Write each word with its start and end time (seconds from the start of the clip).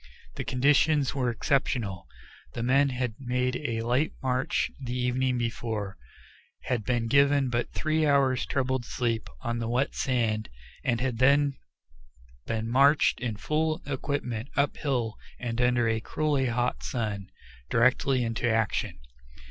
The 0.33 0.43
conditions 0.43 1.13
were 1.13 1.29
exceptional. 1.29 2.07
The 2.55 2.63
men 2.63 2.89
had 2.89 3.13
made 3.19 3.55
a 3.57 3.81
night 3.81 4.13
march 4.23 4.71
the 4.83 4.97
evening 4.97 5.37
before, 5.37 5.95
had 6.63 6.83
been 6.83 7.05
given 7.05 7.49
but 7.51 7.71
three 7.73 8.07
hours' 8.07 8.47
troubled 8.47 8.83
sleep 8.83 9.29
on 9.41 9.59
the 9.59 9.69
wet 9.69 9.93
sand, 9.93 10.49
and 10.83 10.99
had 10.99 11.19
then 11.19 11.53
been 12.47 12.67
marched 12.67 13.19
in 13.21 13.37
full 13.37 13.83
equipment 13.85 14.47
uphill 14.57 15.19
and 15.37 15.61
under 15.61 15.87
a 15.87 15.99
cruelly 15.99 16.47
hot 16.47 16.81
sun, 16.81 17.29
directly 17.69 18.23
into 18.23 18.49
action. 18.49 18.97